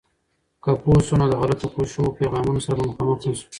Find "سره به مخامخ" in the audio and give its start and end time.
2.65-3.19